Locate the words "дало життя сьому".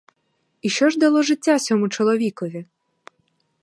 0.99-1.89